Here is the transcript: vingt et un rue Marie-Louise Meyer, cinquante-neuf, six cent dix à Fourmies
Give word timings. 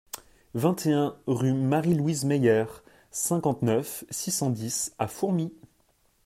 vingt 0.55 0.87
et 0.87 0.93
un 0.93 1.15
rue 1.27 1.53
Marie-Louise 1.53 2.25
Meyer, 2.25 2.65
cinquante-neuf, 3.11 4.03
six 4.09 4.31
cent 4.31 4.49
dix 4.49 4.95
à 4.97 5.07
Fourmies 5.07 5.53